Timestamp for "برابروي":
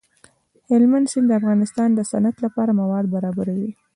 3.15-3.71